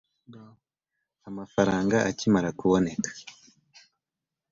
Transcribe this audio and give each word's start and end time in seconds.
Amafaranga 1.29 1.97
akimara 2.09 2.49
kuboneka 2.59 3.09